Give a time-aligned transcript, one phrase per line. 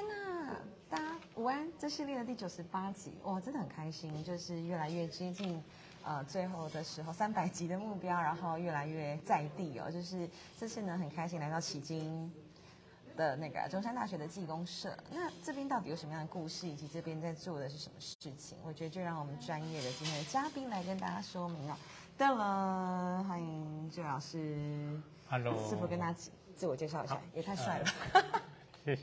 [0.00, 0.56] 天呐，
[0.88, 1.04] 大家
[1.34, 1.68] 午安！
[1.78, 5.62] 这系列的第九十八集，哇，真的很开心，就是越来越接近
[6.02, 9.90] 呃最后的时候，三百集的目标，然后越来越在地哦。
[9.90, 10.26] 就是
[10.58, 12.32] 这次呢，很开心来到迄今
[13.14, 14.96] 的那个中山大学的技工社。
[15.12, 18.56] 那这边到底有什么样的故事，以及这边在做的是什么事情？
[18.64, 21.76] 我觉得就让我们专业的今天的嘉宾来跟大家说明哦。
[22.16, 24.98] 对了，欢迎朱老师。
[25.28, 26.18] Hello，是否跟大家
[26.56, 27.20] 自我介绍一下？
[27.34, 28.40] 也太帅了。
[28.84, 29.02] 谢谢。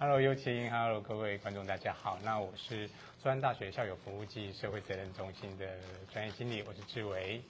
[0.00, 2.18] Hello，尤晴，Hello，各位观众，大家好。
[2.24, 2.88] 那我是
[3.22, 5.68] 中山大学校友服务暨社会责任中心的
[6.12, 7.40] 专业经理，我是志伟。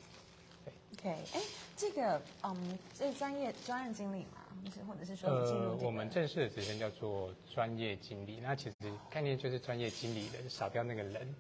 [0.99, 1.41] OK，哎，
[1.75, 8.39] 这个，嗯，这是专业专案经理嘛，就是或者是说进入、这个呃我们正式的职称叫做专业经理。
[8.43, 8.77] 那其实
[9.09, 11.35] 概念就是专业经理的，少掉那个人。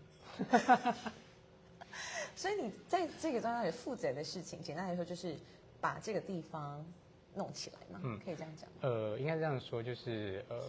[2.34, 5.36] 所以你在这个专案里负责的事情，简单来说就是
[5.82, 6.82] 把这个地方
[7.34, 8.68] 弄起来嘛，可以这样讲。
[8.80, 10.60] 呃，应该这样说，就是呃，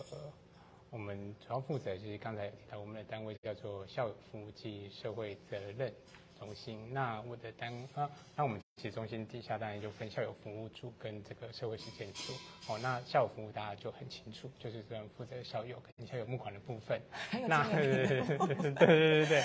[0.89, 5.93] 我们主要负责就是刚才提到我们的单位叫做校友服务及社会责任
[6.39, 6.93] 中心。
[6.93, 12.33] 那我的单啊，那我们其实中心底下当然就分校友服务处跟这个社会实践处。
[12.69, 17.01] 哦，那校友服务大家就很清楚，就是主要负责校友跟校友募款的部分。
[17.47, 19.43] 那 对对对对对对对，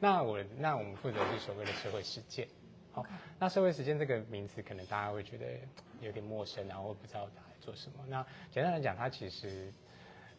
[0.00, 2.48] 那我那我们负责是所谓的社会实践。
[3.38, 5.46] 那社会实践这个名词，可能大家会觉得
[6.00, 8.04] 有点陌生，然后不知道它在做什么。
[8.08, 9.72] 那简单来讲，它其实，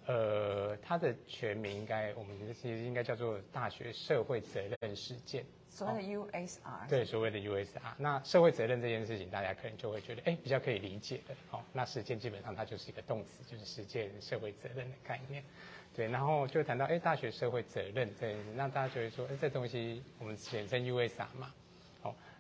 [0.06, 5.46] 呃，它的全名应该我们其实应该叫做大学社会责任实践。
[5.70, 11.36] 所谓的 USR，对，所谓的 USR，那社会责任这件事情，大家可能就会觉得，哎，比较可以理解的。
[11.50, 15.44] 好、那实践基本上它就是一个动词，就是实践社会责任的概念。
[15.94, 21.54] 对，然后就谈到，哎，大学社会责任这件事，那大家就会说，哎，这东西我们简称 USR 嘛。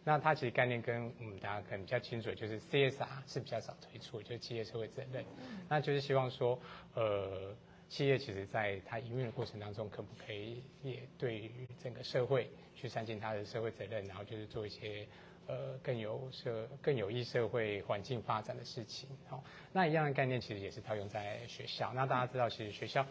[0.07, 5.25] 好、那它其实概念跟我们大家可能比较清楚，就是 CSR 是比较少推出，就是企业社会责任。
[5.67, 6.57] 那就是希望说，
[6.95, 7.53] 呃，
[7.89, 15.05] 企业其实在它营运的过程当中，可不可以也对于整个社会去善尽它的社会责任，然后就是做一些
[15.47, 19.09] 呃更有社更有益社会环境发展的事情。
[19.27, 19.43] 好、
[19.73, 21.91] 那一样的概念其实也是套用在学校。
[21.93, 23.05] 那大家知道，其实学校。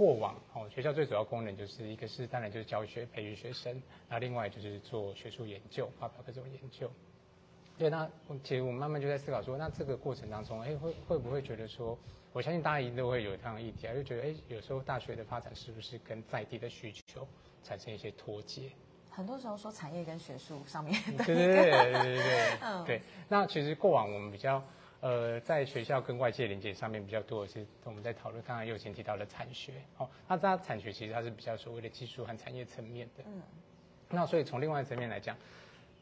[0.00, 6.90] 过往哦，学校最主要功能就是一个是当然就是教学培育学生，那另外就是做学术研究，发表各种研究。
[7.76, 8.08] 对，那
[8.42, 11.98] 其实我们慢慢就在思考说，那这个过程当中，哎，会会不会觉得说，
[12.32, 17.28] 我相信大家一定都会有这样的议题啊，就觉得哎，有时候大学的发展是不是跟在地的需求
[17.62, 18.70] 产生一些脱节？
[19.10, 23.02] 很多时候说产业跟学术上面的对对对对对对 嗯对。
[23.28, 24.64] 那其实过往我们比较
[25.00, 29.72] 呃，在学校跟外界连接上面比较多的是我们在讨论刚才右前提到的产学。
[29.96, 33.24] 哦，那它产学其实它是比较所谓的技术和产业层面的。
[33.26, 33.42] 嗯
[34.12, 35.36] 那所以从另外一层面来讲，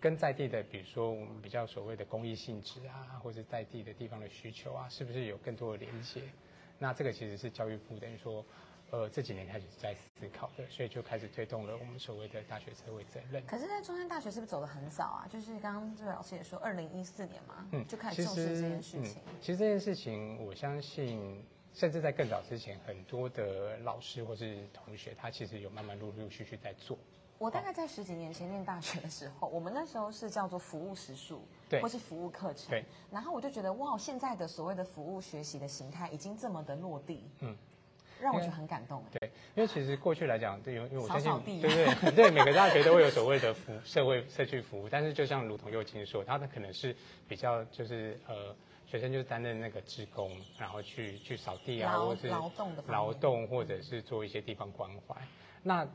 [0.00, 6.22] 跟在地的，比如说我们比较所谓的公益性质啊，或者在地的地方的需求啊，是不是有更多的连接？
[6.78, 8.42] 那这个其实是教育部等于说，
[8.90, 13.44] 呃，这几年开始在思考的，所以就开始推动了我们所谓的大学社会责任。
[13.44, 15.28] 可是，在中山大学是不是走的很早啊？
[15.30, 19.20] 就是刚刚这位老师也说，二零一四年嘛，嗯就开始重视这件事情。
[19.26, 19.34] 嗯。
[19.42, 21.44] 其实这件事情，我相信，
[21.74, 26.98] 甚至在更早之前，很多的老师或是同学，他其实有慢慢陆陆续续在做。
[27.36, 32.84] 我大概在十几年前念大学的时候，我们那时候是叫做服务时数，对或是服务课程，对。
[33.12, 37.56] 然后我就觉得，哇，现在的所谓的服务学习的形态已经这么的落地，嗯，
[38.20, 39.02] 让我觉得很感动。
[39.18, 46.94] 对，因为其实过去来讲，对，因为我相信扫扫，地对对 对，每个大学都会有所谓的服社会社区服务，但是就像如同右青说，他的可能是
[47.28, 48.54] 比较就是呃。
[48.90, 55.14] 学生就是担任那个职工，然后去去扫地啊，劳或是劳动的劳动，或者是做一些地方关怀。
[55.62, 55.86] 那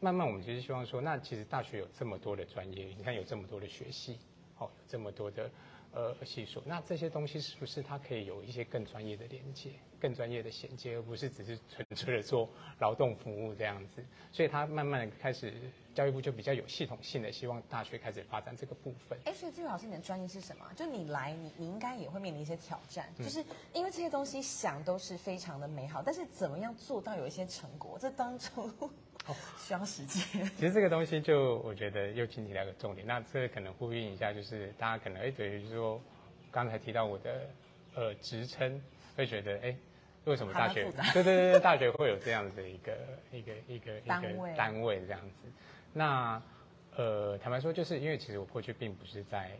[0.00, 4.18] 慢慢我们其实希望说，那其实大学有这么多的专业，你看有这么多的学系，
[4.58, 5.50] 哦，有这么多的
[5.92, 9.70] 呃系数，那这些东西是不是它可以有一些更专业的连接、
[10.00, 12.48] 更专业的衔接，而不是只是纯粹的做
[12.80, 14.02] 劳动服务这样子？
[14.32, 15.52] 所以它慢慢的开始，
[15.94, 19.18] 教育部就比较有系统性的希望大学开始发展这个部分。
[19.26, 20.64] 哎，所以这位老师，你的专业是什么？
[20.74, 23.44] 就你来，你你应该也会面临一些挑战，就是
[23.74, 28.72] 因为这些东西想都是非常的美好，但是怎么样做到有一些成果，这当中
[29.26, 30.22] 哦需要时间。
[30.58, 36.00] 其实这个东西就我觉得又请提到一个重点，那这可能呼应一下，就是大家可能哎，等于说
[36.50, 37.48] 刚才提到我的
[37.94, 38.82] 呃职称，
[39.16, 39.76] 会觉得哎，
[40.24, 40.84] 为什么大学
[41.14, 42.96] 对对对对大学会有这样的一个
[43.32, 45.48] 一个一个一个单位这样子？
[45.92, 46.42] 那
[46.96, 49.50] 呃，坦白说，就是因为其实我过去并不是在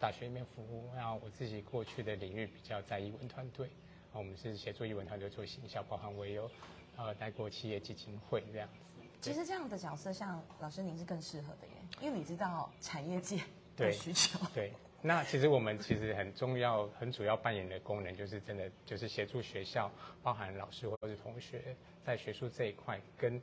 [0.00, 3.66] 大学里面服务，然后我自己过去的领域比较在译文团队，
[4.12, 6.50] 啊，我们是协助译文团队做行销，包含我也有
[6.96, 8.99] 呃带过企业基金会这样子。
[9.20, 13.42] 其实这样的角色，像老师您是更适合的耶，因为你知道产业界的
[13.76, 14.38] 对需求。
[14.54, 14.72] 对
[15.02, 19.90] 那其实我们其实很重要、很主要扮演的功能，就是真的就是协助学校，
[20.22, 23.40] 包含老师或者是同学，在学术这一块跟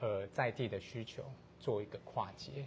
[0.00, 1.24] 呃在地的需求
[1.58, 2.64] 做一个跨界。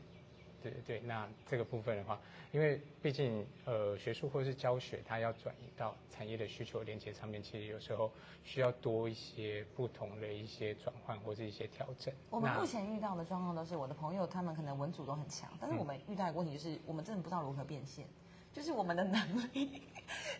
[0.62, 2.19] 对对对，那这个部分的话，
[2.52, 8.12] 因为毕竟呃学术或是教学，它要转移到产业的需求连接上面，其实有时候
[8.44, 12.13] 需要多一些不同的一些转换或是一些调整。
[12.30, 18.06] 我们目前遇到的状况都是，我的朋友他们可能文组都很强，但是我们遇到的问题就是，我们真的不知道如何变现，
[18.54, 19.81] 就是我们的能力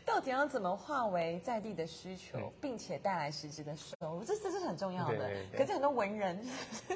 [0.06, 5.31] 到底要怎么化为在地的需求，并且带来实质的收入，这这是很重要的。
[5.56, 6.45] 可是很多文人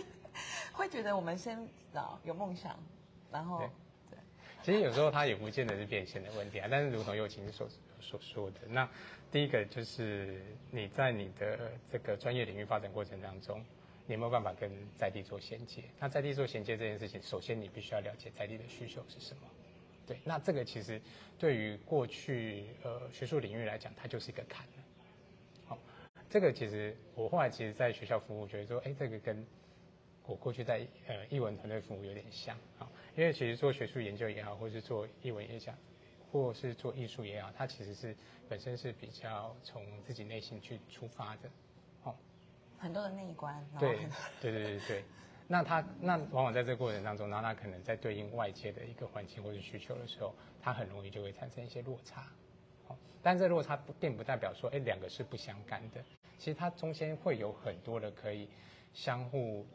[0.73, 1.57] 会觉得我们先
[1.93, 2.77] 啊有梦想。
[3.31, 3.69] 然后，
[4.09, 4.17] 对，
[4.63, 6.67] 其实有时候它也不见得是变现的问题啊。
[6.69, 7.67] 但是如同友情所
[7.99, 8.89] 所说的，那
[9.31, 10.41] 第一个就是
[10.71, 13.63] 你在你的这个专业领域发展过程当中，
[14.07, 15.83] 你有没有办法跟在地做衔接？
[15.99, 19.41] 那在地做衔接这件事情，首先你必须要了解在地的需求是什么。
[20.07, 21.01] 对，那这个其实
[21.39, 24.83] 对于过去呃学术领域来讲，它就是一个坎了。
[25.65, 25.79] 好，
[26.29, 29.45] 这个其实我后来其实在学校服务，觉得说，哎，这个跟
[30.27, 32.74] 我过去在呃译文团队服务有点像啊。
[33.15, 35.73] 因为其实做学术研究也好，或是做译文也讲，
[36.31, 38.13] 或是做艺术也好，它其实是
[38.49, 41.49] 本身是比较从自己内心去出发的，
[42.03, 42.13] 哦，
[42.77, 43.65] 很多的内观。
[43.79, 43.97] 对
[44.41, 45.03] 对对对对，
[45.47, 52.27] 那他那往往在这个过程当中，然后他可能在对应外界的一个环境或者需求的时候，他很容易就会产生一些落差，
[52.89, 56.03] 哦，但这落差不并不代表说，哎，两个是不相干的，
[56.37, 58.49] 其实它中间会有很多的可以
[58.93, 59.65] 相互。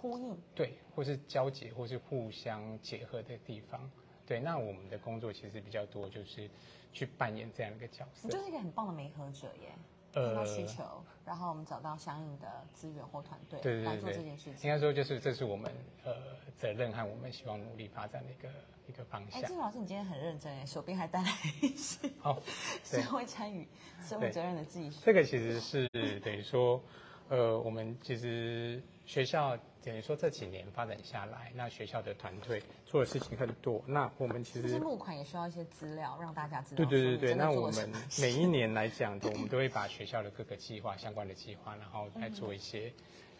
[0.00, 3.90] 呼应对，或是交结，或是互相结合的地方，
[4.24, 4.38] 对。
[4.40, 6.48] 那我们的工作其实比较多，就是
[6.92, 8.28] 去扮演这样一个角色。
[8.28, 9.74] 你就是一个很棒的媒合者耶，
[10.12, 10.84] 听到需求，
[11.24, 14.68] 然后我们找到相应的资源或团队来做这件事情。
[14.68, 15.72] 应该说，就是这是我们
[16.04, 16.14] 呃
[16.56, 18.48] 责任和我们希望努力发展的一个
[18.86, 19.42] 一个方向。
[19.42, 21.28] 哎，郑老师，你今天很认真哎，手边还带来
[21.60, 22.40] 一些哦，
[22.84, 23.66] 社会参与、
[24.00, 25.00] 社会责任的技术。
[25.04, 25.88] 这个其实是
[26.20, 26.80] 等于说，
[27.28, 29.58] 呃，我们其实学校。
[29.80, 33.82] 等于说这几年发展下来，那学校的团队做的事情很多。
[33.86, 36.84] 那我们其实募款也需要一些资料，让大家知道。
[36.84, 37.90] 对对对对，那我们
[38.20, 42.92] 每一年来讲，我们都会把学校的各个计划、相关的计划，然后来做一些、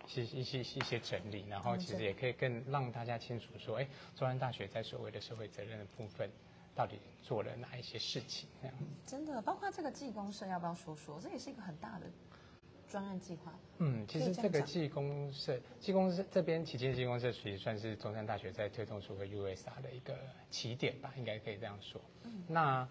[0.07, 1.45] 一些、一些、一些整理。
[1.51, 6.31] 然后其实也可以更让大家清楚说，哎，中山大学在所谓的社会责任的部分，
[6.75, 8.49] 到底做了哪一些事情？
[8.63, 8.77] 这样。
[9.05, 11.21] 真的，包括这个技工社，要不要说说？
[11.21, 12.07] 这也是一个很大的。
[12.91, 20.17] 专案计划，嗯，其实这个技工社，技工社这边旗舰技工社，其实算是中山大学在推动所谓 USR 的一个
[20.51, 22.01] 起点吧，应该可以这样说。
[22.25, 22.89] 嗯，那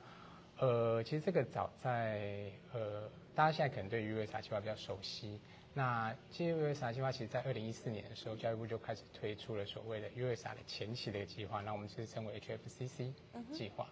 [0.59, 5.39] 呃，其实这个早在呃，大家现在可能对 USR 计划比较熟悉。
[5.73, 13.13] 那其实 USR 计划，其实在二零一四年的时候，教育部就开始推出了所谓的 USR 的前期的一个计划，那我们是称为 HFCC
[13.53, 13.87] 计划。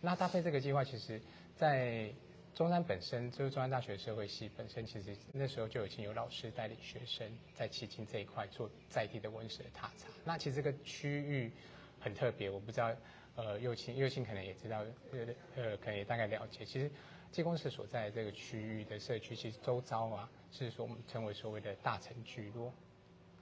[0.00, 1.20] 那搭配这个计划，其实
[1.54, 2.10] 在
[2.56, 10.08] 中山本身就是中山大学社会系本身，其实那时候就已经有老师带领学生在迄今这一块做在地的文史的踏查。
[10.24, 11.52] 那其实这个区域
[12.00, 12.90] 很特别，我不知道，
[13.34, 14.78] 呃，右青右青可能也知道，
[15.12, 16.64] 呃呃，可能也大概了解。
[16.64, 16.90] 其实
[17.30, 22.72] 济公社所在的这个区域的社区，其实周遭啊，是说我们称为所谓的大城聚落。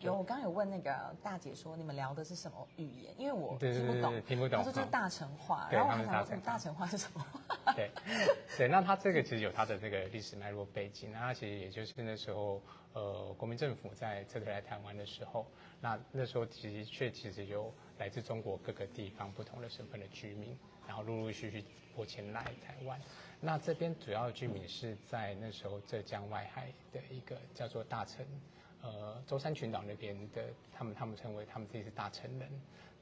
[0.04, 3.14] 有，我刚刚有问那个大姐说，你们聊的是什么语言？
[3.18, 4.58] 因为我听不懂，听不懂。
[4.58, 7.26] 她说这是大城话，然后我还想说大城话是什么？
[7.74, 7.90] 对，
[8.58, 12.60] 对，那它这个其实有它的这个历史脉络背景，那它其实也就是那时候，
[12.92, 15.46] 呃，国民政府在撤退来台湾的时候，
[15.80, 20.54] 那那时候的确其实有来自中国各个地方不同的身份的居民，
[20.86, 21.64] 然后陆陆续续
[21.96, 23.00] 过迁来台湾。
[23.40, 28.22] 那这边主要的居民是在那时候浙江外海的一个叫做大城。
[28.84, 32.46] 呃，舟山群岛那边的，他们他们称为他们自己是大成人，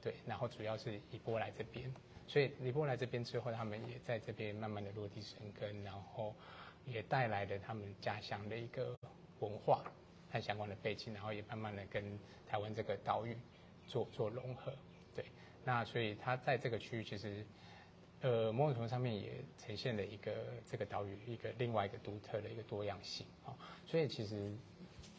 [0.01, 1.93] 对，然后主要是以波来这边，
[2.25, 6.33] 所以李波来这边之后，他们也在这边慢慢的落地生根，然后
[6.85, 8.97] 也带来了他们家乡的一个
[9.41, 9.83] 文化
[10.31, 13.35] 和相关的背景，然后也慢慢的跟台湾这个岛屿
[13.85, 14.71] 做做融合，
[15.13, 15.25] 对，
[15.65, 17.45] 那所以他在这个区域其实，
[18.21, 20.31] 呃，某种程度上面也呈现了一个
[20.65, 23.51] 这个岛屿一个另外一个独特的一个多样性啊，
[23.85, 24.55] 所以其实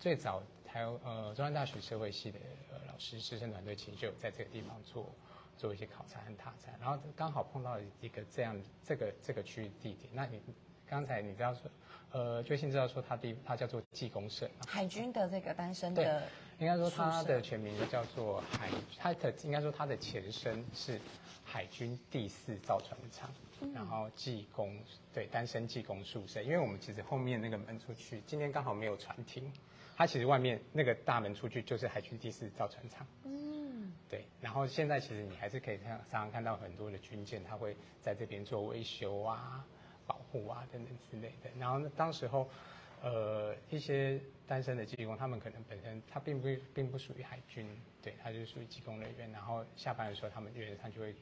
[0.00, 0.42] 最早。
[0.74, 2.38] 还有呃，中央大学社会系的
[2.68, 5.08] 呃老师师生团队其实就有在这个地方做
[5.56, 10.10] 做一些考察和踏查，然后刚好碰到一个这样这个这个区域地点。
[10.12, 10.42] 那你
[10.84, 11.70] 刚才你知道说，
[12.10, 16.26] 呃，最新知道说它地它叫做技工社，海军的这个单身的，
[16.58, 21.00] 应该说它的全名叫做海，它的应该说它的前身是
[21.44, 23.30] 海军第四造船厂，
[23.72, 24.76] 然后技工
[25.12, 29.52] 对单身技工宿舍，因为我们其实后面那个门出去，今天刚好没有船停。
[29.96, 33.06] 它其实外面那个大门出去就是海军第四造船厂。
[33.24, 34.24] 嗯，对。
[34.40, 39.64] 然后现在其实你还是可以看常常看到很多的军舰，它会在这边做维修啊、
[40.06, 41.50] 保护啊等等之类的。
[41.58, 42.48] 然后当时候，
[43.02, 47.68] 呃，一些单身的技工，他们可能本身他并不并不属于海军，
[48.02, 49.30] 对，他就属于技工人员。
[49.30, 51.14] 然后下班的时候，他们原则上就会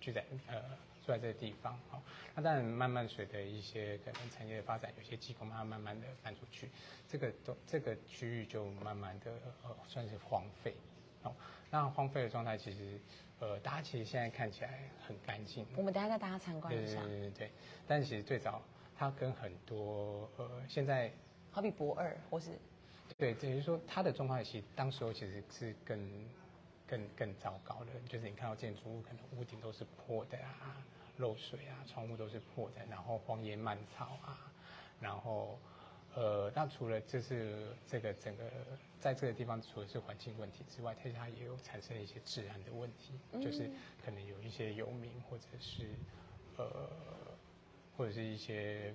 [0.00, 0.62] 聚在呃
[1.08, 1.78] 住在这个地方。
[1.88, 2.02] 好，
[2.34, 6.68] 那当然慢慢随着一些可能产业的发展，有些机构慢慢慢的搬出去，
[7.08, 10.74] 这个都这个区域就慢慢的呃算是荒废。
[11.22, 11.34] 好，
[11.70, 13.00] 那荒废的状态其实
[13.40, 15.66] 呃大家其实现在看起来很干净。
[15.76, 17.00] 我们等下带大家参观一下。
[17.00, 17.50] 对对对对，
[17.86, 18.60] 但其实最早
[18.94, 21.10] 它跟很多呃现在
[21.50, 22.50] 好比博二或是
[23.16, 25.98] 对，等于说它的状况其实当时候其实是更
[26.86, 30.76] 更更糟糕的，就是你看到建筑物可能屋顶都是破的啊，
[31.18, 34.38] 漏水啊，窗户都是破的，然后荒野蔓草啊，
[35.00, 35.58] 然后
[36.14, 38.44] 呃，那除了就是这个整个
[38.98, 43.70] 在这个地方除了是环境问题之外，它它也有产生一些治安的问题，就是
[44.04, 45.90] 可能有一些游民或者是
[46.56, 46.90] 呃
[47.96, 48.94] 或者是一些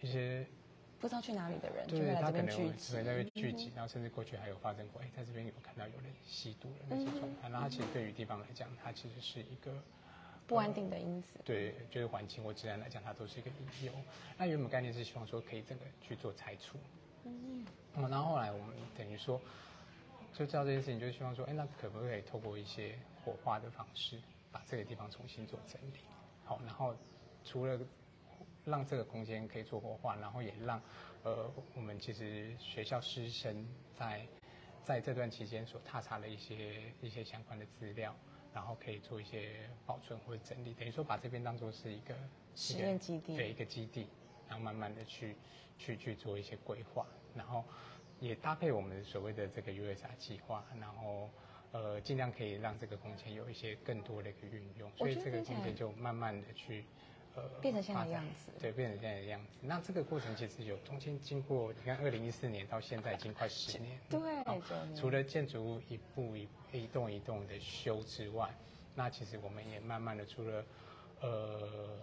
[0.00, 0.46] 一些。
[0.98, 2.94] 不知道去哪里的人，就对会来他可能会这边聚集。
[2.94, 7.50] 在那边聚集，然后甚至过去还有发生过，哎，在这边有看到有人吸毒的那些状态。
[7.50, 9.70] 那它其实对于地方来讲，它其实是一个
[10.46, 11.28] 不安定的因子。
[11.44, 13.92] 对，就是环境或自然来讲，它都是一个理由。
[14.38, 16.78] 那原本概念是希望说可以整个去做拆除，
[17.24, 19.40] 嗯，然后后来我们等于说
[20.32, 24.20] 就知道这件事情，就是希望说，哎，那可不可以透过一些火化的方式，
[24.52, 25.98] 把这个地方重新做整理？
[26.44, 26.94] 好，然后
[27.44, 27.80] 除了
[28.64, 30.80] 让这个空间可以做火化，然后也让
[31.22, 33.66] 呃我们其实学校师生
[33.98, 34.26] 在
[34.82, 38.14] 在这段期间所踏查的一些一些相关的资料，
[38.56, 42.14] 然后可以做一些保存或者整理，等于说把这边当做是一个
[42.54, 44.08] 实验基地对一个基地，
[44.48, 45.36] 然后慢慢的去
[45.76, 47.62] 去去做一些规划，然后
[48.18, 51.28] 也搭配我们所谓的这个 USR 计划，然后。
[51.72, 56.86] 呃，尽量可以让这个空间有一些更多的一个运用，所以这个空间就慢慢的去
[57.36, 58.50] 呃变成现在的样子。
[58.60, 59.58] 对，变成现在的样子。
[59.60, 64.20] 那这个过程其实有中间经过，你看二零一四年到现在已经快十年，对
[64.96, 68.48] 除了建筑物一步一一栋一栋的修之外，
[68.94, 70.64] 那其实我们也慢慢的除了
[71.20, 71.98] 呃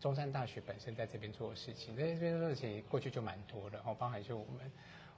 [0.00, 4.70] 中山大学本身在这边做的事情，在这边做的事情过去就蛮多的，然后包含就我们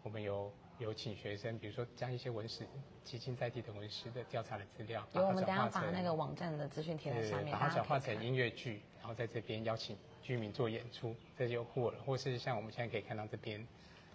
[0.03, 2.67] 我们有有请学生，比如说将一些文史
[3.05, 7.75] 基金在地的文史的调查的资料，有，我们等下把它转化成把那个网站的资讯贴在对上面，把它。
[7.75, 13.67] 转化成音乐剧，然后在这边邀请居民做演出，这就或或是像我们现在可以看到这边，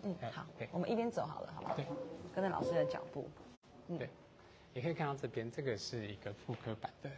[0.03, 1.75] 嗯，呃好对，我们一边走好了，好不好？
[1.75, 1.85] 对，
[2.33, 3.29] 跟着老师的脚步。
[3.87, 4.09] 嗯对，
[4.73, 7.09] 也可以看到这边，这个是一个复刻版的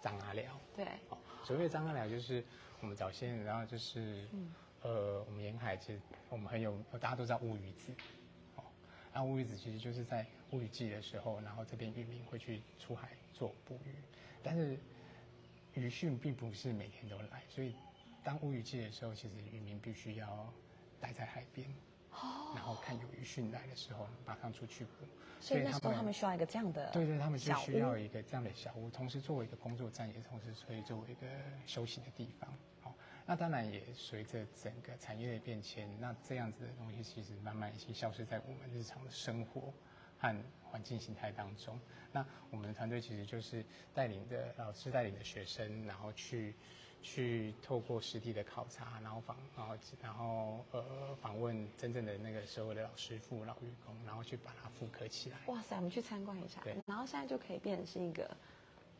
[0.00, 0.44] 张阿寮。
[0.76, 2.44] 对，哦，所谓的张阿寮就是
[2.80, 4.24] 我们早先，然后就是，
[4.82, 7.92] 呃，我们沿海其实我们很有，大家都知道乌鱼子，
[8.56, 8.62] 哦，
[9.12, 13.94] 那乌鱼子其实就是在乌鱼季的时候，然后这边渔民会去出海做捕鱼，
[14.42, 14.78] 但是
[15.74, 17.74] 鱼汛并不是每天都来，所以
[18.22, 20.52] 当乌鱼季的时候，其实渔民必须要
[21.00, 21.68] 待在海边，
[22.12, 25.06] 哦然后看有鱼汛来的时候，马上出去捕。
[25.40, 31.26] 所以那时候他们需要一个这样的对对，他们就需要一个这样的小屋，同时作为一个工作站，也同时可以作为一个
[31.64, 32.52] 休息的地方。
[33.28, 39.70] 好，那当然也随着整个产业的变迁，那这样子的东西其实慢慢已经消失在我们日常的生活
[40.18, 41.78] 和环境形态当中。
[42.10, 46.54] 那我们的团队其实就是带领的老师带领的学生，然后去
[47.02, 55.36] 去透过实地的考察，然后访，然后然后呃访问真正的那个社会的老师傅、老员工，然后去把它复刻起来。
[55.48, 58.34] 哇塞，我们去参观一下对，然后现在就可以变成是一个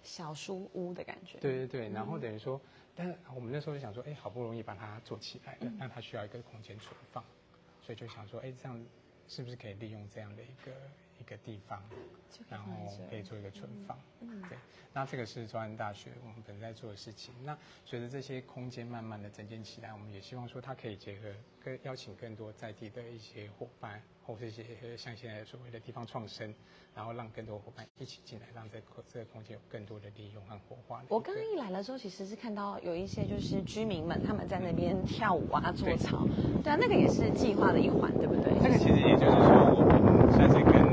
[0.03, 1.39] 小书屋的感觉。
[1.39, 2.61] 对对对，然后等于说，
[2.95, 7.25] 但是我们那时候就想说，哎，好不容易把它做起来了，那它需要一个空间存放，
[7.83, 8.85] 所以就想说，哎，这样
[9.29, 10.73] 是不是可以利用这样的一个
[11.21, 11.83] 一个地方，
[12.49, 12.71] 然后
[13.11, 13.99] 可以做一个存放？
[14.49, 14.59] 对，
[14.93, 17.35] 那这个是中山大学我们本在做的事情。
[17.45, 21.29] 那随着这些空间慢慢的整建起来，我们也希望说它可以结合
[21.63, 26.55] 跟邀请更多在地的一些伙伴，或是一些像现在所谓的地方创生，
[26.95, 31.03] 然后让更多伙伴一起进来，让这个这个空间有更多的利用和活化。
[31.09, 36.27] 我刚刚一来的时候，其实是看到有一些就是居民们他们在那边跳舞啊、做操，
[36.63, 38.53] 对啊，那个也是计划的一环，对不对？
[38.63, 40.88] 这个其实也就是说，我们算是跟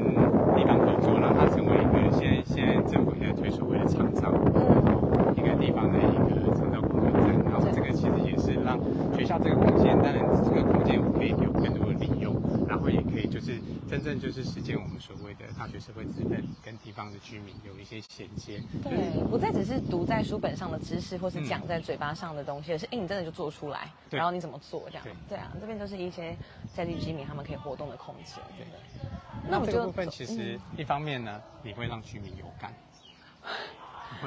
[1.19, 7.35] 让它成为一个现在现在政府现在推所谓的长照，嗯，一个地方的一个长照工作站。
[7.45, 8.77] 然后这个其实也是让
[9.15, 12.35] 学校这个空间，当然这个空间我可以有更多的利用，
[12.67, 13.53] 然后也可以就是
[13.87, 18.59] 真正就是实践我们所谓的大学社会责任，跟地方的居民有一些衔接。
[18.83, 25.13] 对，不再只是读在书本上的知识，或是讲在嘴巴上的东西，而是哎，你真的就做出来，然后你怎么做这样对？
[25.29, 26.35] 对啊，这边就是一些
[26.73, 28.35] 在地居民他们可以活动的空间。
[28.57, 29.09] 对对
[29.49, 32.73] 那我就这个部分其实一方面呢，你会让居民有感。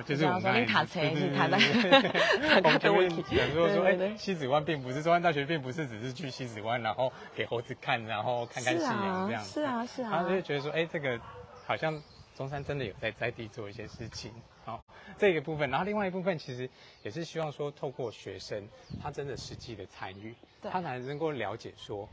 [0.05, 2.01] 就是我们说你塔车对对是塔在对对
[2.61, 9.51] 对我们前面塔讲说哎，西子湾并不是中山大学，并不是只是去西子湾，然后给猴子看，然后看看夕阳这样子。
[9.55, 11.19] 是啊是啊然后就觉得说，哎，这个
[11.67, 12.01] 好像
[12.37, 14.31] 中山真的有在在地做一些事情。
[14.65, 14.85] 好，
[15.17, 16.69] 这个部分，然后另外一部分其实
[17.03, 18.69] 也是希望说，透过学生
[19.03, 22.07] 他真的实际的参与，他才能够了解说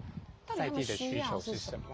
[0.56, 1.88] 在地的需求是什么。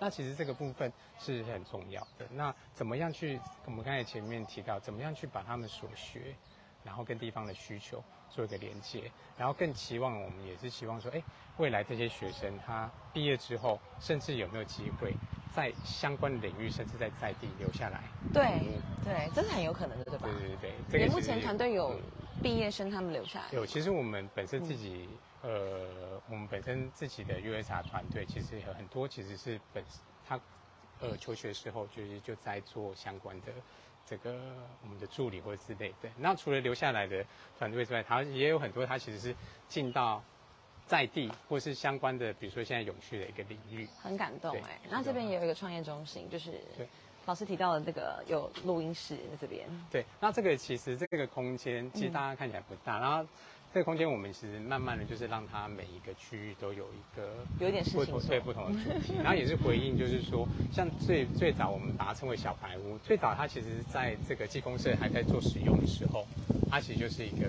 [0.00, 2.26] 那其实这个部分是很重要的。
[2.30, 3.40] 那怎么样去？
[3.64, 6.34] 我们刚才前面提到，怎么样去把他们所学，
[6.84, 11.22] 然后跟地方的需求做一个连接，然后更期望我们也是希望说，哎，
[11.58, 15.14] 未来这些学生他毕业之后，甚至有没有机会
[15.54, 18.02] 在相关的领域，甚至在在地留下来？
[18.32, 20.56] 对嗯对，这是很有可能的，对吧对？
[20.56, 22.00] 对对，这也目前团队有嗯
[22.40, 25.08] 毕业生他们留下来，有，其实我们本身自己，
[25.42, 29.84] 呃，我们本身自己的 USR 团队，其实有很多其实是本
[30.26, 30.38] 他，
[31.00, 33.52] 呃，求学时候就是就在做相关的
[34.04, 34.34] 这个
[34.82, 36.08] 我们的助理或者之类的。
[36.16, 37.24] 那除了留下来的
[37.58, 39.34] 团队之外，他也有很多他其实是
[39.68, 40.22] 进到
[40.86, 43.86] 在地或是相关的，比如说现在永续的一个领域。
[44.02, 44.80] 很感动对哎。
[44.90, 46.60] 那这边也有一个创业中心，就是
[47.26, 53.28] 老师提到的这个有录音室在这边，对，那这个其实这个空间其实大家看起来不大，然后
[53.72, 66.26] 这个空间我们其实慢慢的就是让它每一个区域都有一个有一点事不同情对不同的主题，然后也是回应，就是说像最最早我们把它称为小白屋，最早它其实在这个技工社还在做使用的时候，
[66.70, 67.46] 它其实就是一个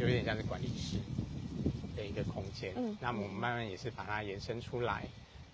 [0.00, 0.96] 有点像是管理室
[1.94, 5.06] 的一个空间，嗯那么我们慢慢也是把它延伸出来。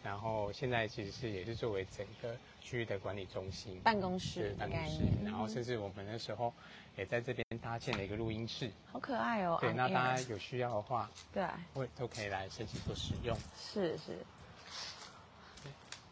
[0.02, 6.52] 然后现在其实是也是作为整个区域的管理中心，办公室办公室然后甚至我们那时候
[6.96, 9.58] 也在这边搭建了一个录音室，好可爱哦。
[9.60, 13.36] 对，那大家有需要的话，对会都可以来申请做使用。
[13.56, 14.18] 是是。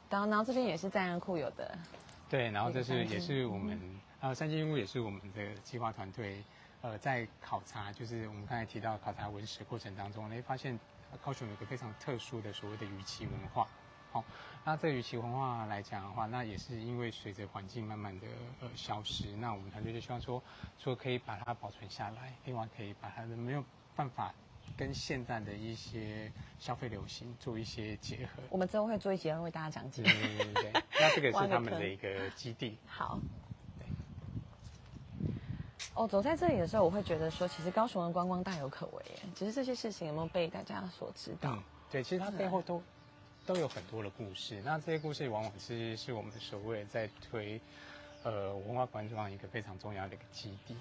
[0.08, 1.76] 然后然后这边也是在安库有的，
[2.28, 3.80] 对，然后这是也是我们
[4.20, 6.42] 呃三金屋也是我们的计划团队
[6.80, 10.78] 呃在考察，就是我们刚才提到考察文史过程当中，会发现呃
[11.22, 13.66] 高雄有一个非常特殊的所谓的鱼鳍文化。
[14.12, 14.25] 好、
[14.64, 18.26] 那这个鱼鳍文化来讲的话，那也是因为随着环境慢慢的
[18.60, 20.42] 呃消失，那我们团队就希望说，
[20.78, 23.62] 说可以把它保存下来，另外可以把它的没有
[23.95, 24.34] 办法
[24.76, 28.42] 跟现在的一些消费流行做一些结合。
[28.49, 30.12] 我们之后会做一节为大家讲解对
[30.54, 32.78] 对对，那这个是他们的一个基地。
[32.86, 33.19] 好。
[35.97, 41.52] 哦，走在这里的时候，我会觉得说，其实高雄的观光大有可为耶，只是这些事情有没有被大家所知道？
[41.52, 42.82] 嗯，对，其实它背后都
[43.47, 44.61] 都有很多的故事。
[44.63, 47.59] 那这些故事往往是是我们所谓的在推
[48.25, 50.76] 呃文化观光一个非常重要的一个基地。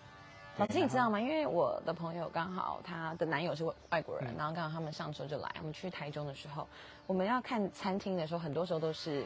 [0.57, 1.11] 老师，你知道吗？
[1.11, 1.21] 吗？
[1.21, 5.49] 因为我的朋友刚好她的男友是外国人，嗯然后刚好他们上周就来。
[5.59, 6.67] 我们去台中的时候，
[7.07, 9.23] 我们要看餐厅的时候，很多时候都是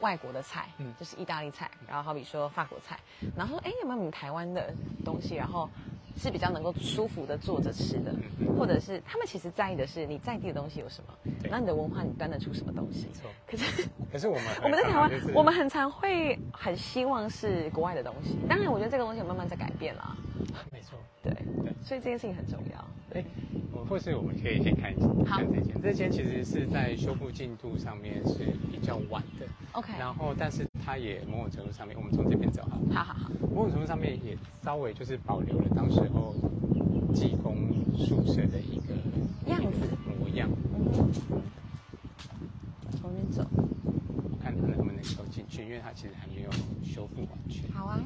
[0.00, 2.98] 外国的菜，嗯就是意大利菜，然后好比说法国菜，
[3.36, 4.72] 然后说哎有没有你们台湾的
[5.04, 5.68] 东西，然后
[6.16, 13.12] 是比较能够舒服的坐着吃的，嗯或者是他们其实在意的是你在地的东西有什么，对然后你的文化你端得出什么东西没。
[13.12, 13.30] 错。
[13.46, 20.16] 可是 可是我们 我们在台湾我们很常会很希望是国外的东西，当然我觉得这个东西有慢慢在改变啦，
[20.70, 20.98] 没错。
[21.22, 22.84] 对，对所以这件事情很重要。
[23.88, 32.94] 或是我们可以先看好看这间，这间其实是在修复进度上面是比较晚的，OK，然后但是它也某种程度上面，我们从这边走好了。
[32.94, 36.34] 好好好，某种程度上面也稍微就是保留了当时候
[37.14, 37.56] 技工
[37.96, 38.94] 宿舍的一个
[39.46, 40.48] 样子个模样。
[40.74, 41.10] 嗯哼，
[43.00, 46.50] 从那边走，我看他能不能走进去，因为它其实还没有
[46.82, 47.70] 修复完全。
[47.72, 48.00] 好啊。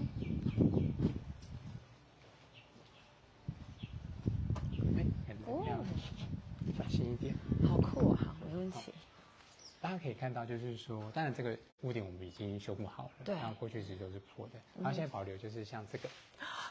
[4.96, 5.84] 哎，看怎么样哦？
[6.76, 7.34] 小心一点。
[7.68, 8.18] 好酷啊！
[8.24, 8.92] 好，没问题。
[9.88, 16.10] 大家可以看到，就是说，当然这个屋顶我们已经修复好了，对然后过去其实都是破的，然后现在保留就是像这个，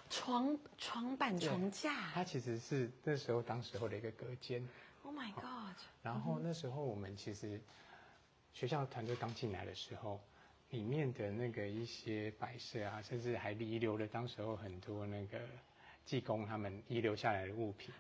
[0.08, 2.12] 床床板床架。
[2.14, 4.64] 它其实是那时候当时候的一个隔间
[5.02, 5.76] ，，Oh my God！
[6.04, 7.60] 然后那时候我们其实
[8.54, 10.22] 学校团队刚进来的时候，
[10.70, 15.40] 里面的那个一些摆设啊，甚至还遗留了当时候很多那个
[16.06, 17.92] 技工他们遗留下来的物品，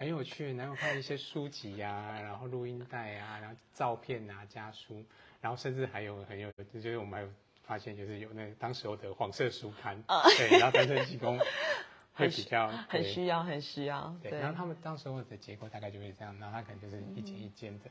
[0.00, 0.54] 很有趣。
[0.54, 5.04] 然后看一些书籍呀、然后录音带啊，然后照片啊、家书，
[5.42, 7.28] 然后甚至还有很有，就是我们还有
[7.62, 10.02] 发现，就是有那个当时候的黄色书刊，
[10.38, 11.38] 对，然后单身济公
[12.16, 14.16] 会比较很对需要，很需要。
[14.22, 17.90] 对，然后他们当时候的结构大概就是这样，然后他可能就是一间一间的。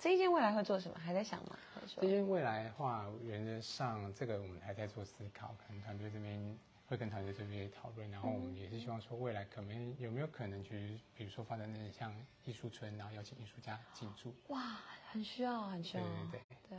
[0.00, 0.98] 这一间未来会做什么？
[0.98, 1.56] 还在想吗？
[2.00, 6.58] 这些未来的话，原则上这个我们还在做思考，可能团队这边
[6.92, 14.34] 会跟团队这边讨论，然后我们也是希望说未来可能有没有可能去，比如说发展成像艺术村，然后邀请艺术家进驻。
[14.48, 14.76] 哇，
[15.10, 16.78] 很需要，很需要，对对，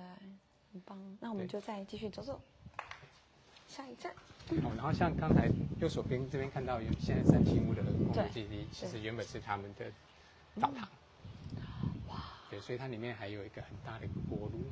[0.71, 1.17] 很棒。
[1.19, 2.39] 那我们就再继续走走，
[3.67, 4.13] 下一站。
[4.63, 5.49] 哦，然后像刚才
[5.80, 9.91] 右手边这边看到有现在三清屋的工作基地，其实原本是他们的
[10.62, 10.88] 澡堂。
[12.08, 14.71] 哇，对，所以它里面还有一个很大的一个锅炉。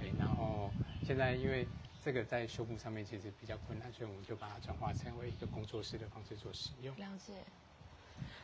[0.00, 0.68] 对，然后
[1.04, 1.64] 现在因为
[2.04, 6.94] 这个在修复上面其实比较困难，所以我们就把它转化成为一个工作室的方式做使用。
[6.96, 7.32] 了解，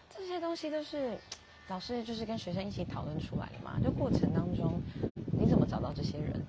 [0.08, 1.18] 这些东西都是
[1.68, 3.78] 老师就是跟学生一起讨论出来的嘛？
[3.84, 4.80] 就过程当中，
[5.30, 6.46] 你怎么找到这些人？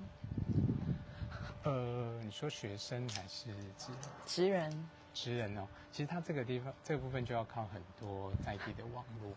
[1.64, 3.92] 呃，你说学生还是职
[4.24, 4.88] 职人？
[5.12, 9.36] 职人哦，其实他这个地方这个部分就要靠很多在地的网络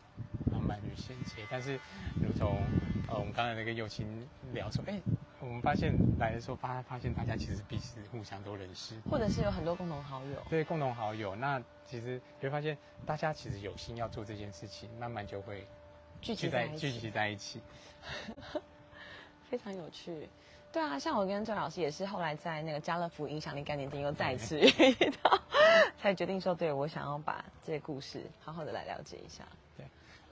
[0.49, 1.45] 慢慢去衔接。
[1.51, 1.77] 但是，
[2.15, 2.55] 如同
[3.09, 4.97] 呃我们刚才那个友情聊说，哎，
[5.47, 10.41] 我们发现来的时候发发现大家其实彼此互相都认识，或者是有很多共同好友。
[10.49, 11.36] 对，共同好友。
[11.36, 15.67] 那其实你会发现大家其实有心要做这件事情，慢慢就会
[16.19, 17.62] 聚集在聚集在一起，
[19.49, 20.27] 非常有趣。
[20.71, 24.69] 对啊，像我跟周老师也是后来在那个家乐福影响力概念店又再次遇
[25.23, 25.39] 到，
[26.01, 29.45] 才决定说，对我想要把这些故事好好的来了解一下。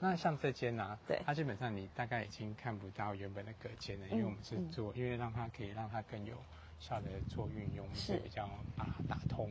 [0.00, 6.36] 那像这间呢，对，它基本上你大概已经看不到原本的隔间了，因为我们是做，因为让它可以让它更有
[6.78, 9.50] 效的做运用，是比较把它打通。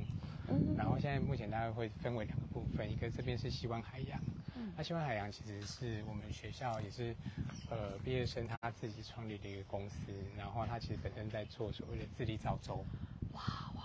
[0.50, 4.20] 嗯，然后现在目前大概会分为两个部分，一个这边是西湾海洋。
[4.76, 7.16] 那西湾海洋其实是我们学校也是，
[7.70, 12.84] 呃，毕业生他自己创立的一个公司，然后他其实本身在做所谓的自立造舟。
[13.34, 13.42] 哇
[13.76, 13.84] 哇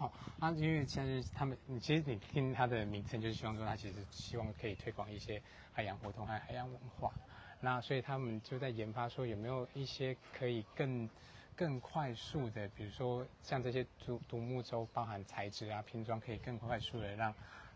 [0.00, 0.08] 哇！
[0.08, 5.40] 好，那因为现在他们，你其实你听他的名称，就是希望说他其实希望可以推广一些
[5.72, 7.12] 海洋活动和海洋文化。
[7.60, 11.08] 那所以他们就在研发说有没有一些可以更
[11.54, 17.32] 更快速的，比如说像这些独独木舟，包含材质啊拼装，可以更快速的让。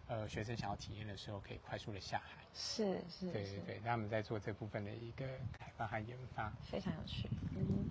[0.07, 2.45] 呃，学生想要体验的时候，可以快速的下海。
[2.53, 3.33] 是是。
[3.33, 7.27] 对对对，他们在做这部分的一个开发和研发，非常有趣。
[7.57, 7.89] 嗯。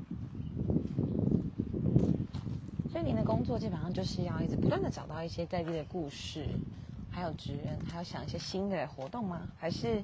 [2.93, 6.45] 所以您的工作基本上就是要一直不断的找到一些在地的故事，
[7.09, 9.41] 还有职人，还要想一些新的活动吗？
[9.57, 10.03] 还是？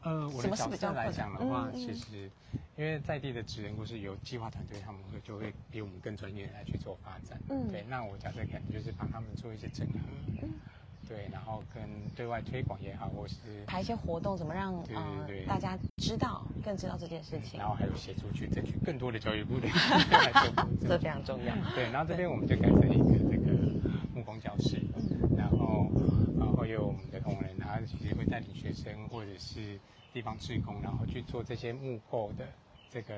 [0.00, 2.30] 呃，我的角色来讲的话，其实
[2.74, 7.38] 因为在地的职人故事由计划团队，他们会就会比我们更专业来去做发展。
[7.50, 7.68] 嗯。
[7.70, 9.98] 对，那我角色可能就是帮他们做一些整合。
[11.06, 11.08] 嗯。
[11.08, 11.82] 对，然后跟
[12.14, 17.58] 对外推广也好，或是排一些活动，怎么让呃大家知道，更知道这件事情。
[17.58, 19.68] 然后还有协助去争取更多的教育部的
[20.82, 21.54] 这非常重要。
[21.74, 23.52] 对，然后这边我们就改成一个这个
[24.14, 24.82] 木工教室，
[25.36, 25.90] 然后
[26.38, 29.78] 然后有我们的同仁，他其实会带领学生或者是
[30.12, 32.46] 地方志工，然后去做这些木构的
[32.90, 33.14] 这个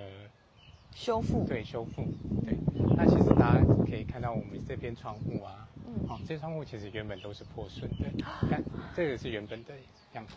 [0.95, 1.47] 修复。
[1.47, 2.03] 对，修复。
[2.45, 2.57] 对，
[2.97, 5.68] 那其实大家可以看到我们这边窗户啊。
[6.07, 8.11] 好，这窗户其实原本都是破损的，
[8.49, 8.63] 看
[8.95, 9.75] 这个是原本的
[10.15, 10.35] 样子。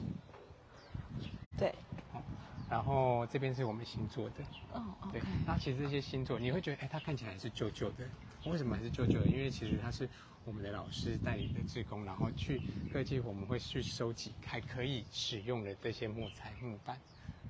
[1.57, 1.73] 对，
[2.11, 2.21] 好，
[2.69, 4.35] 然后这边是我们新做的。
[4.73, 8.05] 哦，对，那其实这些新做，你会觉得，哎，它看起来是旧旧的，
[8.45, 9.27] 为什么还是旧旧的？
[9.27, 10.07] 因为其实它是
[10.45, 12.61] 我们的老师带领的职工，然后去
[12.91, 16.97] 各地我们会去收集还可以使用的这些木材木板，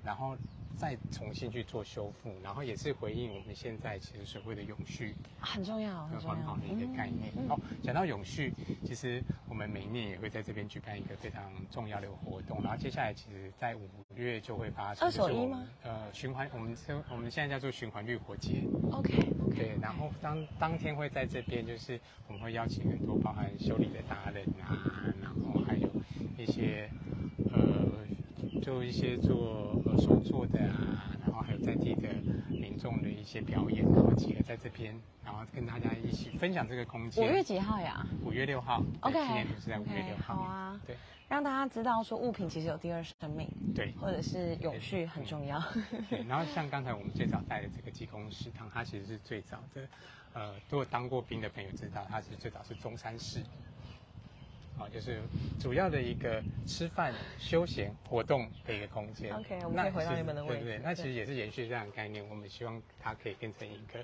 [0.03, 0.37] 然后。
[0.77, 7.31] 再重新去做修复，然后也是回应我们现在其实所谓的永续很重要、很环保的一个概念。
[7.49, 8.53] 哦，讲到永续，
[8.85, 12.61] 其实我们每一年也会在这边举办一个非常重要的活动。
[12.63, 15.07] 然后接下来，其实在五月就会发生。
[15.07, 15.63] 二手衣吗？
[15.83, 16.75] 呃，循环，我们
[17.11, 18.63] 我们现在叫做循环绿活节。
[18.91, 19.31] OK。
[19.55, 24.79] 对，然后当当天会在这边，就是我们会邀请很多包含修理的达人啊，
[25.21, 25.89] 然后还有
[26.37, 27.10] 一些呃。
[28.61, 32.07] 做一些做手作的啊，然后还有在地的
[32.47, 34.93] 民众的一些表演，然后集合在这边，
[35.25, 37.27] 然后跟大家一起分享这个空间。
[37.27, 38.05] 五月几号呀？
[38.23, 38.83] 五月六号。
[39.01, 39.17] OK。
[39.17, 40.35] 今年是在五月六号。
[40.35, 40.79] 好啊。
[40.85, 40.95] 对。
[41.27, 43.49] 让大家知道说物品其实有第二生命。
[43.73, 43.91] 对。
[43.99, 45.59] 或者是永续很重要。
[46.09, 46.23] 对。
[46.27, 49.87] 然后像刚才我们最早带的这个济公食堂，它其实是最早的，
[50.33, 53.41] 呃，如果当过兵的朋友知道，它是最早是中山市。
[54.77, 55.19] 啊，就是
[55.59, 59.31] 主要的一个吃饭、休闲活动的一个空间。
[59.35, 60.63] OK，我们可以回到你们的位置。
[60.63, 62.27] 对对，那其实也是延续这样的概念。
[62.29, 64.03] 我们希望它可以变成一个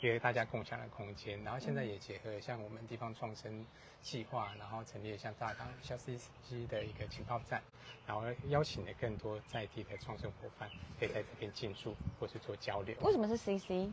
[0.00, 1.42] 一个大家共享的空间。
[1.44, 3.64] 然后现在也结合像我们地方创生
[4.02, 7.62] 计划，然后成立了像大港小 CC 的一个情报站，
[8.06, 10.68] 然后邀请了更多在地的创生伙伴，
[11.00, 12.94] 可以在这边进驻或是做交流。
[13.00, 13.90] 为什么是 CC？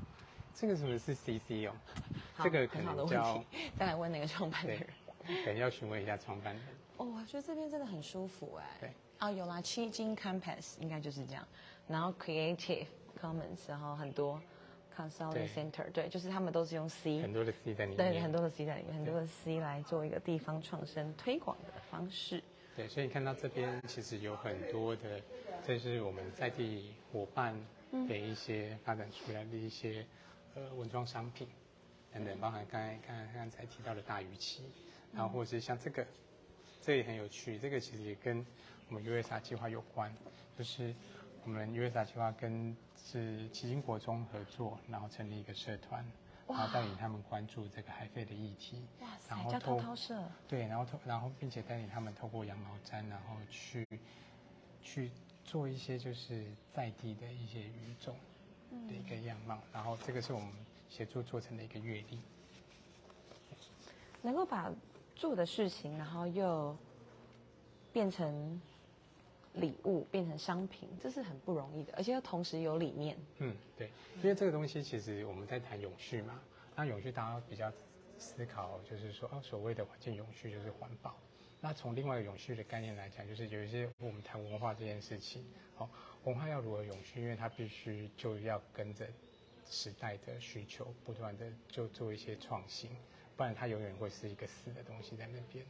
[0.54, 1.76] 这个什么是 CC 哦？
[2.44, 3.44] 这个可能叫
[3.78, 4.86] 再来问那个创办的人。
[5.26, 6.64] 可能要询问一下创办人。
[6.98, 8.66] 哦，我觉得这边真的很舒服哎。
[8.80, 8.90] 对。
[9.18, 11.48] 啊，有啦，七金 Campus 应该就是这样。
[11.88, 12.88] 然后 Creative
[13.22, 14.42] Commons，然后很多
[14.96, 17.22] Consulting Center，对，就是他们都是用 C。
[17.22, 18.12] 很多的 C 在里面。
[18.12, 22.44] 对，很多的 C 在里面，很多的 C 来做一个地方创生推广的方式。
[22.76, 25.22] 对，所以你看到这边其实有很多的
[25.66, 27.58] 这是我们在地伙伴
[27.92, 30.06] 的一些发展出来的一些
[30.56, 31.48] 呃文创商品
[32.14, 34.64] 等等，包含刚才刚才刚才提到的大鱼旗，
[35.16, 36.06] 然后或者是像这个，
[36.82, 38.46] 这也很有趣，这个其实也跟
[38.90, 40.14] 我们 USA 计划有关，
[40.58, 40.94] 就是
[41.44, 46.06] 我们 USA 计划跟是旗津国中合作，然后成立一个社团。
[46.48, 49.08] 然后带领他们关注这个海废的议题，哇。
[49.18, 53.84] 塞，叫涛涛社，对，然后透，然后并且带领他们透过羊毛毡，然后去
[54.84, 55.10] 去
[55.44, 58.16] 做一些就是在地的一些语种
[58.88, 60.48] 的一个样貌，然后这个是我们
[60.88, 62.20] 协助做成的一个阅历，
[64.22, 64.72] 能够把
[65.16, 66.76] 做的事情，然后又
[67.92, 68.62] 变成。
[69.58, 73.16] 礼物变成商品，这是很不容易的，而且又同时有理念。
[73.38, 73.90] 嗯，对，
[74.22, 76.42] 因为这个东西其实我们在谈永续嘛，
[76.76, 77.72] 那永续大家比较
[78.18, 81.16] 思考，就是说哦，所谓的环境永续就是环保。
[81.62, 85.46] 那从另外一个永续的概念来讲，就是有一些我们谈文化这件事情，
[85.78, 85.90] 哦，
[86.26, 87.22] 文化要如何永续？
[87.22, 89.08] 因为它必须就要跟着
[89.66, 92.92] 时代的需求，不断的就做一些创新，
[93.38, 95.66] 不然它永远会是一个死的东西在那边。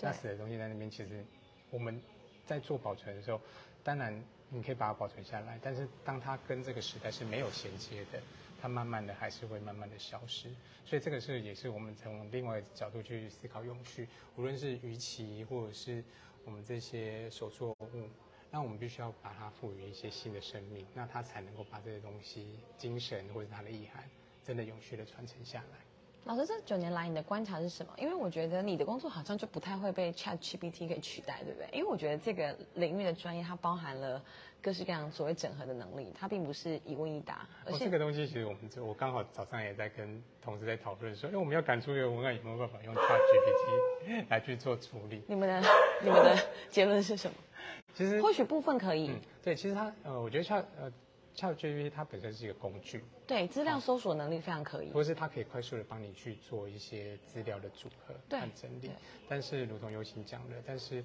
[0.00, 1.24] 那死的东西在那边，其实
[1.70, 2.00] 我们。
[2.48, 3.38] 在做保存的时候，
[3.84, 8.18] 当然你可以把它保存下来，但是当它跟这个时代是没有衔接的，
[8.58, 10.48] 它慢慢的还是会慢慢的消失。
[10.86, 16.02] 所以这个是也是我们从另外角度去思考永续，无论是鱼鳍或者是
[16.46, 18.08] 我们这些手作物，
[18.50, 24.08] 那我们必须要把它赋予一些新的生命，那它才能够把这些东西精神或者它的意涵
[24.42, 25.87] 真的永续的传承下来。
[26.28, 27.92] 老师，这九年来你的观察是什么？
[27.96, 31.66] 因为我觉得你的工作好像就不太会被 Chat GPT 给取代，对不对？
[31.72, 34.22] 因为我觉得这个领域的专业它包含了
[34.60, 37.48] 各式各样所谓整合的能力，它并不是一问一答。
[37.64, 45.22] 而且这个东西其实我们我刚好早上也在跟同事在讨论说，因为我们要赶出一个文案，有没有办法用 Chat GPT 来去做处理？
[45.26, 45.66] 你们的
[46.02, 46.36] 你们的
[46.68, 47.34] 结论是什么？
[47.96, 49.10] 其实或许部分可以。
[49.42, 50.92] 对，其实它呃，我觉得 Chat 呃。
[51.38, 58.90] ChatGPT 它本身是一个工具，对资料搜索能力非常可以，或是它可以快速的帮你去做一些资料的组合和整理。
[59.28, 61.04] 但是，如同尤行讲的，但是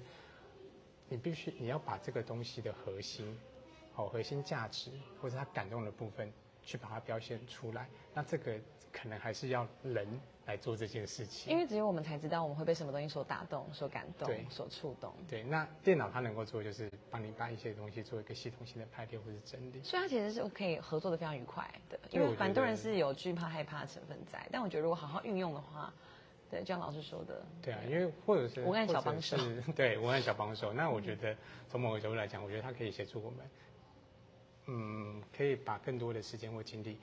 [1.08, 3.38] 你必须你要把这个东西的核心，
[3.94, 4.90] 哦，核心价值
[5.22, 6.32] 或者它感动的部分，
[6.64, 7.88] 去把它表现出来。
[8.12, 8.58] 那这个
[8.92, 10.06] 可能还是要人。
[10.46, 15.10] 来做这件事情，因为只有我们才知道我们会被什么东西所打动、所感动、所触动。
[15.26, 19.82] 对，那电脑它能够做就是帮你把一些东西做一个系统性的排列或者整理。
[19.82, 24.46] 所以它其实是可以合作的非常愉快的，因为蛮多人是有惧怕、害怕的成分在。
[24.52, 25.90] 但我觉得如果好好运用的话，
[26.50, 29.38] 对，就像老师说的，对啊，因为或者是文案小帮手，
[29.74, 30.74] 对，文案小帮手。
[30.74, 31.34] 那我觉得
[31.70, 33.38] 从某个角度来讲，我觉得它可以协助我们，
[34.66, 36.98] 嗯，可以把更多的时间或精力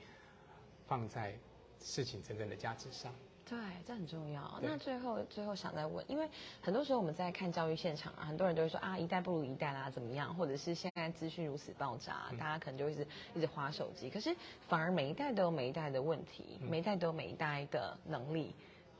[0.86, 1.34] 放在
[1.80, 3.12] 事情真正的价值上。
[3.44, 4.58] 对，这很重要。
[4.62, 6.26] 那最后，最后想再问，因为
[6.62, 10.34] 很多时候我们在看教育现场啊，很多人都会说啊，一代不如一代啦，怎么样？
[10.34, 14.08] 或者是现在资讯如此爆炸，大家可能就会是一直划手机。
[14.08, 14.34] 可是
[14.68, 18.54] 反而每一代都有每一代的问题，每一代都有每一代的能力。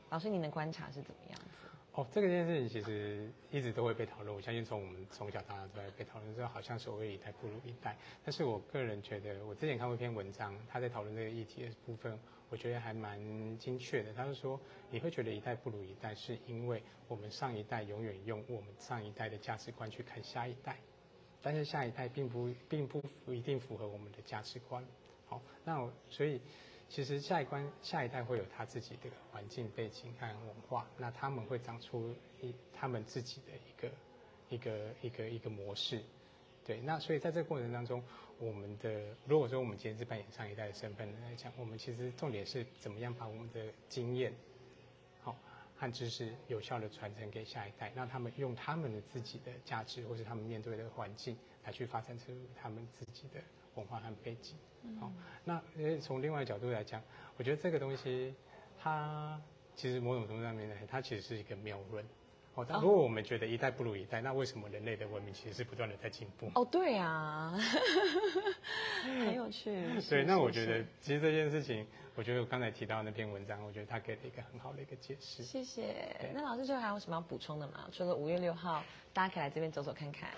[0.09, 1.42] 老师，您的观察是怎么样子？
[1.95, 4.35] 哦，这个件事情其实一直都会被讨论。
[4.35, 7.95] 我相信从我们从小到大都在被讨论，说好像所谓一代不如一代。
[8.23, 12.17] 但是我个人觉得，我之前看过一篇文章，他在讨论这个议题的部分。
[12.49, 13.19] 我觉得还蛮
[13.57, 14.13] 精确的。
[14.13, 14.59] 他是说，
[14.91, 20.77] 你会觉得一代不如一代，是因为我们上一代永远用我们上一代的价值观去看下一代，
[21.41, 23.01] 但是下一代并不并不
[23.33, 24.85] 一定符合我们的价值观。
[25.25, 26.39] 好，那所以
[26.89, 33.91] 其实下一关下一代会有他自己的环境背景和文化，那他们会长出一他们自己的一个
[34.49, 36.03] 一个一个一个模式。
[36.65, 38.01] 对，那所以在这个过程当中，
[38.39, 44.33] 我们的如果说我们今天是扮演上一代的身份来讲，我们其实重点是怎么样把我们的经验，
[45.21, 45.35] 好
[45.75, 53.41] 和知识有效的传承给下一代，让他们用他们的自己的价值或是他们面对的环境来去发展出他们自己的
[53.75, 54.55] 文化和背景。
[54.99, 55.11] 好，
[55.45, 57.01] 那呃从另外角度来讲，
[57.37, 58.33] 我觉得这个东西
[58.77, 59.39] 它
[59.75, 62.05] 其实某种程度上面呢，它其实是一个谬论。
[62.55, 66.51] 哦，但如果我们觉得一代不如一代，那为什么人类的文明其实是不断的在进步？
[66.53, 67.51] 哦，对呀，
[69.01, 69.83] 很有趣。
[70.07, 75.41] 对，那我觉得其实这件事情，我觉得我刚才提到那篇文章，我觉得他给了一个很好的一个解释。
[75.41, 76.15] 谢谢。
[76.35, 77.89] 那老师最后还有什么要补充的吗？
[77.91, 78.83] 除了五月六号，
[79.13, 80.29] 大家可以来这边走走看看。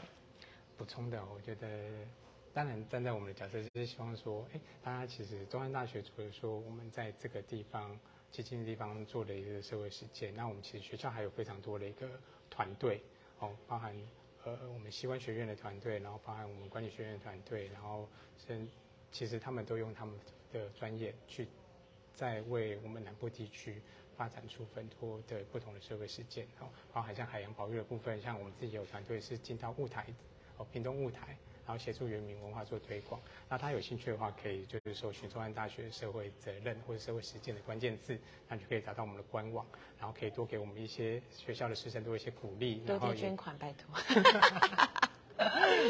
[0.78, 1.68] 补充的，我觉得
[2.56, 8.00] 当然站在我们的角色，就是希望说，哎，大家其实中山大学除了说我们在这个地方。
[8.32, 12.06] 接近的地方做的一个社会实践，那我们其实学校还有非常多的一个
[12.50, 13.02] 团队，
[13.40, 13.96] 哦，包含
[14.44, 18.06] 呃我们西关学院的团队，然后包含我们管理学院的团队，然后
[18.46, 18.68] 是
[19.10, 20.20] 其实他们都用他们
[20.52, 21.48] 的专业去
[22.14, 23.82] 在为我们南部地区
[24.18, 30.06] 发展出很多的不同的社会实践，哦，包含像海洋保育的部分，像我们自己有团队是进到雾台，
[30.58, 33.20] 哦，屏东雾台，然后协助原民文化做推广。
[33.50, 39.66] 那他有兴趣的话，可以就是搜寻中山大学社会责任或者社会实践的关键字，那就可以找到我们的官网，
[40.00, 43.96] 然后可以多给我们一些学校的师生多一些鼓励，多然后也多捐款，拜托。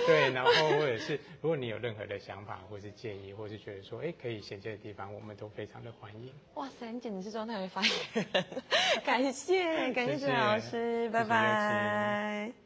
[0.07, 6.33] 对，然后或者是如果你有任何的想法或是建议，或是觉得说哎可以衔接的地方，我们都非常的欢迎。
[6.55, 8.45] 哇塞，你简直是中台会发言人，
[9.05, 12.64] 感谢感谢老师，拜拜。